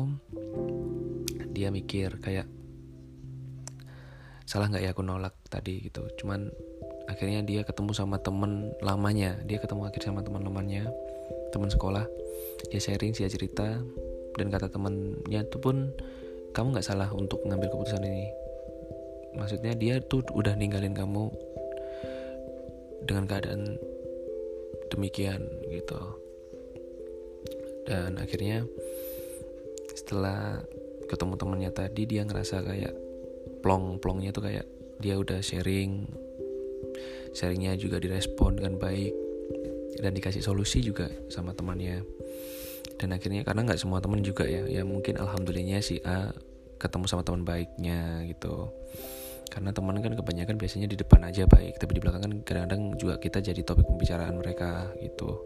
dia 1.55 1.69
mikir 1.71 2.19
kayak 2.19 2.47
salah 4.43 4.67
nggak 4.69 4.83
ya 4.83 4.91
aku 4.91 5.03
nolak 5.05 5.35
tadi 5.47 5.83
gitu. 5.83 6.03
Cuman 6.19 6.51
akhirnya 7.07 7.43
dia 7.43 7.61
ketemu 7.63 7.91
sama 7.95 8.19
temen 8.19 8.71
lamanya. 8.83 9.39
Dia 9.47 9.59
ketemu 9.59 9.87
akhir 9.87 10.01
sama 10.03 10.23
teman 10.23 10.43
lamanya 10.43 10.87
teman 11.53 11.69
sekolah. 11.69 12.05
Dia 12.73 12.79
sharing 12.81 13.13
dia 13.13 13.29
cerita. 13.29 13.79
Dan 14.33 14.49
kata 14.49 14.73
temennya 14.73 15.45
itu 15.45 15.57
pun 15.61 15.93
kamu 16.57 16.73
nggak 16.73 16.85
salah 16.85 17.09
untuk 17.13 17.45
mengambil 17.45 17.69
keputusan 17.69 18.01
ini. 18.01 18.25
Maksudnya 19.37 19.73
dia 19.77 20.01
tuh 20.01 20.25
udah 20.33 20.53
ninggalin 20.57 20.93
kamu 20.93 21.29
dengan 23.05 23.29
keadaan 23.29 23.77
demikian 24.89 25.45
gitu. 25.69 25.97
Dan 27.83 28.17
akhirnya 28.17 28.63
setelah 29.93 30.63
ketemu 31.05 31.33
temennya 31.37 31.71
tadi 31.73 32.09
dia 32.09 32.25
ngerasa 32.25 32.63
kayak 32.65 32.93
plong 33.63 33.97
plongnya 34.03 34.35
tuh 34.35 34.43
kayak 34.43 34.67
dia 34.99 35.15
udah 35.15 35.39
sharing 35.39 36.05
sharingnya 37.33 37.73
juga 37.79 37.97
direspon 37.97 38.61
dengan 38.61 38.77
baik 38.77 39.13
dan 39.97 40.13
dikasih 40.13 40.43
solusi 40.43 40.83
juga 40.83 41.09
sama 41.31 41.55
temannya. 41.55 42.05
Dan 42.97 43.09
akhirnya 43.15 43.41
karena 43.41 43.65
nggak 43.65 43.81
semua 43.81 43.99
teman 43.99 44.21
juga 44.21 44.45
ya 44.45 44.69
ya 44.69 44.85
mungkin 44.85 45.17
alhamdulillahnya 45.17 45.81
si 45.81 45.97
A 46.05 46.29
ketemu 46.77 47.05
sama 47.09 47.25
teman 47.25 47.41
baiknya 47.47 48.21
gitu. 48.29 48.69
Karena 49.49 49.69
teman 49.69 50.01
kan 50.01 50.13
kebanyakan 50.17 50.57
biasanya 50.57 50.87
di 50.89 50.97
depan 50.97 51.25
aja 51.25 51.45
baik 51.45 51.77
tapi 51.77 51.97
di 51.97 52.01
belakang 52.01 52.21
kan 52.25 52.33
kadang-kadang 52.41 52.97
juga 52.97 53.17
kita 53.21 53.41
jadi 53.41 53.61
topik 53.65 53.85
pembicaraan 53.85 54.37
mereka 54.37 54.93
gitu. 55.01 55.41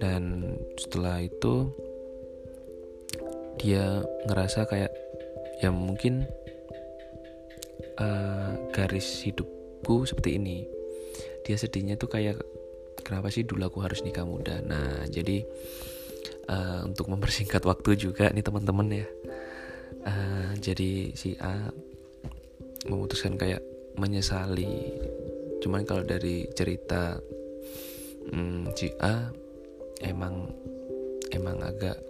Dan 0.00 0.56
setelah 0.80 1.20
itu 1.20 1.68
dia 3.60 4.00
ngerasa 4.24 4.64
kayak 4.64 4.92
ya 5.60 5.68
mungkin 5.68 6.24
uh, 8.00 8.50
garis 8.72 9.22
hidupku 9.22 10.08
seperti 10.08 10.40
ini. 10.40 10.64
Dia 11.44 11.60
sedihnya 11.60 12.00
tuh 12.00 12.08
kayak 12.08 12.40
kenapa 13.04 13.28
sih 13.28 13.44
dulu 13.44 13.68
aku 13.68 13.78
harus 13.84 14.00
nikah 14.00 14.24
muda? 14.24 14.64
Nah 14.64 15.06
jadi 15.06 15.44
uh, 16.48 16.88
untuk 16.88 17.12
mempersingkat 17.12 17.62
waktu 17.62 17.96
juga 18.00 18.32
nih 18.32 18.44
teman-teman 18.44 19.04
ya. 19.04 19.06
Uh, 20.00 20.56
jadi 20.58 21.12
si 21.12 21.36
A 21.38 21.68
memutuskan 22.88 23.36
kayak 23.36 23.60
menyesali. 24.00 24.96
Cuman 25.60 25.84
kalau 25.84 26.00
dari 26.08 26.48
cerita 26.56 27.20
hmm, 28.32 28.72
si 28.72 28.88
A 29.04 29.28
emang 30.00 30.48
emang 31.30 31.60
agak 31.60 32.00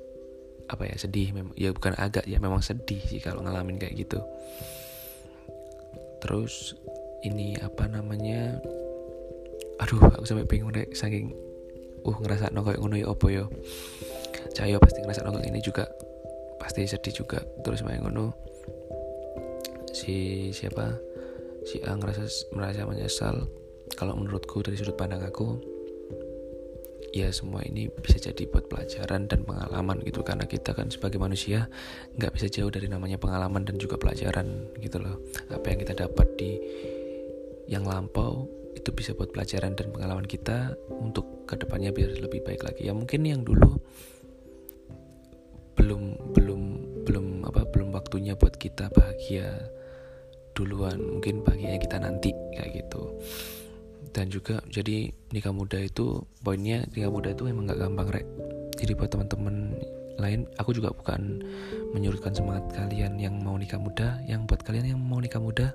apa 0.70 0.86
ya 0.86 0.94
sedih 0.94 1.34
ya 1.58 1.74
bukan 1.74 1.98
agak 1.98 2.22
ya 2.30 2.38
memang 2.38 2.62
sedih 2.62 3.02
sih 3.02 3.18
kalau 3.18 3.42
ngalamin 3.42 3.74
kayak 3.74 4.06
gitu 4.06 4.22
terus 6.20 6.76
ini 7.24 7.56
apa 7.60 7.88
namanya 7.88 8.60
aduh 9.80 10.00
aku 10.12 10.28
sampai 10.28 10.48
bingung 10.48 10.72
deh 10.72 10.88
saking 10.92 11.32
uh 12.04 12.16
ngerasa 12.20 12.52
nongol 12.52 12.76
ngono 12.80 12.96
ya 12.96 13.06
opo 13.08 13.28
yo 13.28 13.48
Cahyo 14.50 14.82
pasti 14.82 14.98
ngerasa 15.04 15.22
nongol 15.22 15.46
ini 15.46 15.62
juga 15.62 15.86
pasti 16.58 16.84
sedih 16.84 17.22
juga. 17.22 17.40
Terus 17.62 17.86
main 17.86 18.02
ngono 18.02 18.34
si 19.94 20.48
siapa? 20.50 20.96
Si 21.64 21.78
A 21.84 21.94
ngerasa 21.94 22.24
merasa 22.56 22.88
menyesal. 22.88 23.46
Kalau 23.94 24.14
menurutku 24.14 24.62
dari 24.62 24.78
sudut 24.78 24.94
pandang 24.94 25.22
aku 25.22 25.58
ya 27.10 27.28
semua 27.34 27.66
ini 27.66 27.90
bisa 27.90 28.22
jadi 28.22 28.46
buat 28.46 28.70
pelajaran 28.70 29.26
dan 29.26 29.42
pengalaman 29.42 30.02
gitu. 30.06 30.22
Karena 30.22 30.46
kita 30.46 30.74
kan 30.74 30.90
sebagai 30.90 31.18
manusia 31.18 31.66
nggak 32.16 32.32
bisa 32.34 32.46
jauh 32.46 32.70
dari 32.70 32.86
namanya 32.86 33.18
pengalaman 33.18 33.66
dan 33.66 33.76
juga 33.78 33.98
pelajaran 33.98 34.70
gitu 34.78 35.02
loh. 35.02 35.18
Apa 35.50 35.74
yang 35.74 35.78
kita 35.82 35.94
dapat 36.06 36.26
di 36.38 36.50
yang 37.70 37.86
lampau 37.86 38.50
itu 38.74 38.90
bisa 38.94 39.14
buat 39.14 39.34
pelajaran 39.34 39.74
dan 39.74 39.90
pengalaman 39.90 40.26
kita 40.26 40.74
untuk 40.90 41.46
ke 41.46 41.58
depannya 41.58 41.90
biar 41.90 42.18
lebih 42.18 42.42
baik 42.46 42.62
lagi. 42.62 42.86
Ya 42.86 42.94
mungkin 42.94 43.26
yang 43.26 43.42
dulu 43.42 43.78
belum 45.74 46.02
belum 46.36 46.62
belum 47.06 47.26
apa 47.48 47.66
belum 47.70 47.90
waktunya 47.94 48.38
buat 48.38 48.54
kita 48.54 48.90
bahagia 48.94 49.70
duluan. 50.54 50.98
Mungkin 50.98 51.42
bahagianya 51.42 51.80
kita 51.82 51.98
nanti 51.98 52.30
kayak 52.54 52.86
gitu 52.86 53.18
dan 54.10 54.26
juga 54.32 54.58
jadi 54.66 55.12
nikah 55.30 55.54
muda 55.54 55.78
itu 55.78 56.26
poinnya 56.42 56.82
nikah 56.90 57.12
muda 57.12 57.30
itu 57.30 57.46
emang 57.46 57.70
gak 57.70 57.80
gampang 57.80 58.08
rek. 58.10 58.26
Jadi 58.80 58.92
buat 58.96 59.10
teman-teman 59.12 59.76
lain 60.20 60.44
aku 60.60 60.76
juga 60.76 60.92
bukan 60.92 61.40
menyurutkan 61.96 62.36
semangat 62.36 62.68
kalian 62.74 63.16
yang 63.20 63.38
mau 63.40 63.56
nikah 63.56 63.78
muda. 63.80 64.20
Yang 64.26 64.50
buat 64.50 64.60
kalian 64.66 64.96
yang 64.96 65.00
mau 65.00 65.20
nikah 65.22 65.40
muda 65.40 65.72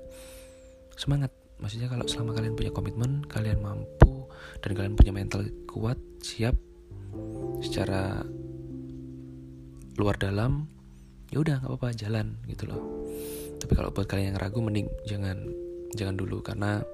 semangat. 0.98 1.32
Maksudnya 1.56 1.88
kalau 1.88 2.04
selama 2.04 2.36
kalian 2.36 2.52
punya 2.52 2.72
komitmen 2.74 3.24
kalian 3.24 3.64
mampu 3.64 4.28
dan 4.60 4.70
kalian 4.76 4.94
punya 4.98 5.12
mental 5.14 5.40
kuat 5.64 5.96
siap 6.20 6.52
secara 7.64 8.20
luar 9.96 10.20
dalam 10.20 10.68
ya 11.32 11.40
udah 11.40 11.64
nggak 11.64 11.72
apa-apa 11.72 11.96
jalan 11.96 12.36
gitu 12.44 12.68
loh. 12.68 12.82
Tapi 13.56 13.72
kalau 13.72 13.88
buat 13.88 14.04
kalian 14.04 14.36
yang 14.36 14.38
ragu 14.38 14.60
mending 14.60 14.86
jangan 15.08 15.40
jangan 15.96 16.14
dulu. 16.14 16.44
Karena 16.44 16.84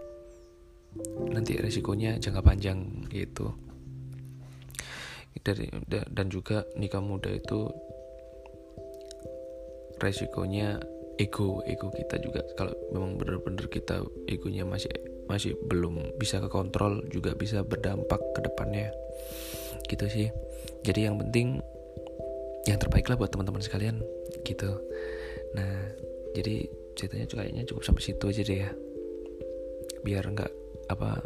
nanti 1.32 1.56
resikonya 1.56 2.20
jangka 2.20 2.42
panjang 2.44 3.08
gitu. 3.08 3.52
Dari 5.42 5.66
dan 5.88 6.30
juga 6.30 6.62
nikah 6.78 7.02
muda 7.02 7.32
itu 7.32 7.66
resikonya 9.98 10.78
ego 11.18 11.64
ego 11.66 11.90
kita 11.90 12.20
juga. 12.22 12.46
Kalau 12.54 12.70
memang 12.94 13.18
benar-benar 13.18 13.66
kita 13.66 14.06
egonya 14.30 14.62
masih 14.62 14.92
masih 15.26 15.56
belum 15.66 16.14
bisa 16.20 16.38
ke 16.38 16.46
kontrol 16.46 17.02
juga 17.10 17.34
bisa 17.34 17.64
berdampak 17.66 18.20
ke 18.36 18.40
depannya. 18.44 18.94
Gitu 19.90 20.06
sih. 20.06 20.28
Jadi 20.86 21.10
yang 21.10 21.18
penting 21.18 21.58
yang 22.70 22.78
terbaik 22.78 23.10
lah 23.10 23.18
buat 23.18 23.34
teman-teman 23.34 23.64
sekalian 23.64 23.98
gitu. 24.46 24.78
Nah 25.58 25.90
jadi 26.36 26.70
ceritanya 26.94 27.26
kayaknya 27.26 27.66
cukup 27.66 27.82
sampai 27.82 28.02
situ 28.04 28.24
aja 28.30 28.42
deh 28.46 28.58
ya. 28.62 28.70
Biar 30.06 30.22
nggak 30.22 30.61
apa 30.88 31.22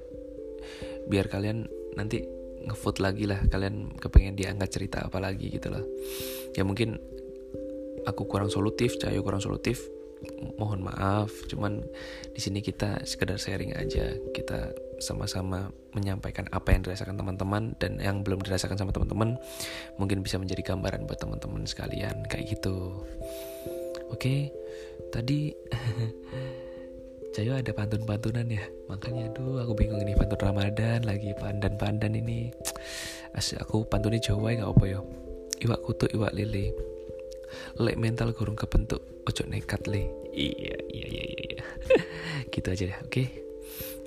biar 1.06 1.30
kalian 1.30 1.68
nanti 1.94 2.26
ngevote 2.66 2.98
lagi 2.98 3.24
lah 3.30 3.40
kalian 3.46 3.94
kepengen 3.96 4.34
diangkat 4.34 4.68
cerita 4.68 5.06
apa 5.06 5.22
lagi 5.22 5.54
gitu 5.54 5.70
loh 5.70 5.84
ya 6.58 6.66
mungkin 6.66 6.98
aku 8.06 8.26
kurang 8.26 8.50
solutif 8.50 8.98
Cahyo 8.98 9.22
kurang 9.22 9.40
solutif 9.42 9.86
mohon 10.56 10.80
maaf 10.80 11.30
cuman 11.46 11.84
di 12.32 12.40
sini 12.40 12.64
kita 12.64 13.04
sekedar 13.04 13.36
sharing 13.36 13.76
aja 13.76 14.16
kita 14.32 14.72
sama-sama 14.98 15.68
menyampaikan 15.92 16.48
apa 16.50 16.72
yang 16.72 16.82
dirasakan 16.82 17.20
teman-teman 17.20 17.76
dan 17.76 18.00
yang 18.00 18.24
belum 18.24 18.40
dirasakan 18.40 18.80
sama 18.80 18.96
teman-teman 18.96 19.36
mungkin 20.00 20.24
bisa 20.24 20.40
menjadi 20.40 20.72
gambaran 20.72 21.04
buat 21.04 21.20
teman-teman 21.20 21.68
sekalian 21.68 22.24
kayak 22.32 22.48
gitu. 22.56 23.04
Oke 24.08 24.52
tadi 25.12 25.52
Cayo 27.36 27.52
ada 27.52 27.68
pantun-pantunan 27.68 28.48
ya? 28.48 28.64
Makanya 28.88 29.28
aduh 29.28 29.60
aku 29.60 29.76
bingung 29.76 30.00
ini 30.00 30.16
pantun 30.16 30.40
Ramadan 30.40 31.04
lagi 31.04 31.36
pandan-pandan 31.36 32.16
ini. 32.16 32.48
Asik 33.36 33.60
aku 33.60 33.84
pantunnya 33.84 34.16
Jawa 34.16 34.56
ya 34.56 34.64
gak 34.64 34.72
apa 34.72 34.84
ya. 34.88 35.00
Iwak 35.60 35.84
kutu 35.84 36.08
iwak 36.16 36.32
lele. 36.32 36.72
Lek 37.76 38.00
mental 38.00 38.32
kurung 38.32 38.56
kebentuk 38.56 39.04
Ojo 39.28 39.44
nekat 39.52 39.84
le. 39.84 40.08
Iya 40.32 40.80
iya 40.88 41.06
iya 41.12 41.24
iya, 41.28 41.44
iya. 41.60 41.64
Gitu 42.56 42.72
aja 42.72 42.88
deh 42.88 42.98
oke? 43.04 43.12
Okay? 43.12 43.28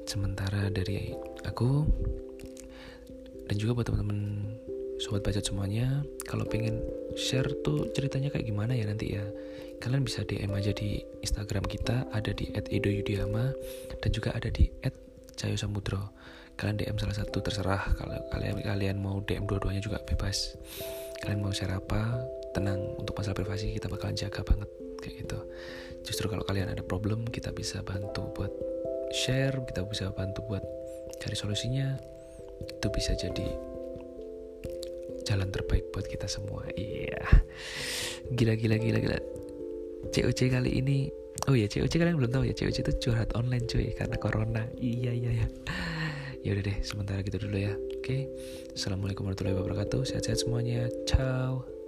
Sementara 0.09 0.73
dari 0.73 1.13
aku 1.45 1.85
Dan 3.45 3.61
juga 3.61 3.77
buat 3.77 3.93
teman-teman 3.93 4.41
Sobat 4.97 5.21
baca 5.21 5.37
semuanya 5.37 6.01
Kalau 6.29 6.45
pengen 6.45 6.85
share 7.17 7.49
tuh 7.65 7.89
ceritanya 7.89 8.29
kayak 8.29 8.45
gimana 8.45 8.77
ya 8.77 8.85
nanti 8.85 9.17
ya. 9.17 9.25
Kalian 9.81 10.05
bisa 10.05 10.21
DM 10.21 10.53
aja 10.53 10.69
di 10.69 11.01
Instagram 11.25 11.65
kita 11.65 12.05
ada 12.13 12.29
di 12.29 12.53
@edoyudiama 12.53 13.49
dan 13.97 14.09
juga 14.13 14.37
ada 14.37 14.53
di 14.53 14.69
@cayosamudro. 15.33 16.13
Kalian 16.53 16.77
DM 16.77 16.97
salah 17.01 17.17
satu 17.17 17.41
terserah. 17.41 17.97
Kalau 17.97 18.13
kalian 18.29 18.61
kalian 18.61 18.97
mau 19.01 19.25
DM 19.25 19.49
dua-duanya 19.49 19.81
juga 19.81 19.97
bebas. 20.05 20.53
Kalian 21.25 21.41
mau 21.41 21.49
share 21.49 21.73
apa 21.73 22.21
tenang. 22.53 22.77
Untuk 23.01 23.17
masalah 23.17 23.33
privasi 23.33 23.73
kita 23.73 23.89
bakalan 23.89 24.13
jaga 24.13 24.45
banget 24.45 24.69
kayak 25.01 25.25
gitu. 25.25 25.39
Justru 26.05 26.29
kalau 26.29 26.45
kalian 26.45 26.69
ada 26.69 26.85
problem 26.85 27.25
kita 27.25 27.49
bisa 27.55 27.81
bantu 27.81 28.29
buat 28.37 28.53
share 29.09 29.65
kita 29.65 29.81
bisa 29.89 30.13
bantu 30.13 30.45
buat 30.45 30.61
cari 31.17 31.33
solusinya. 31.33 31.97
Itu 32.67 32.91
bisa 32.91 33.15
jadi 33.15 33.68
jalan 35.29 35.53
terbaik 35.53 35.93
buat 35.93 36.09
kita 36.09 36.25
semua. 36.25 36.65
Iya. 36.73 37.21
Gila 38.33 38.57
gila 38.57 38.81
gila 38.81 38.97
gila. 38.97 39.19
COC 40.09 40.39
kali 40.49 40.81
ini 40.81 41.11
oh 41.45 41.53
ya 41.53 41.69
COC 41.69 42.01
kalian 42.01 42.17
belum 42.17 42.31
tahu 42.33 42.43
ya 42.49 42.55
COC 42.57 42.81
itu 42.81 42.91
curhat 42.97 43.29
online 43.37 43.69
cuy 43.69 43.93
karena 43.93 44.17
corona. 44.17 44.65
Iya 44.81 45.13
iya 45.13 45.31
ya 45.45 45.47
ya 46.39 46.49
udah 46.55 46.63
deh 46.65 46.77
sementara 46.81 47.21
gitu 47.21 47.37
dulu 47.45 47.57
ya. 47.61 47.73
Oke. 47.99 48.25
Assalamualaikum 48.73 49.29
warahmatullahi 49.29 49.59
wabarakatuh. 49.59 50.01
Sehat-sehat 50.09 50.41
semuanya. 50.41 50.89
Ciao 51.05 51.78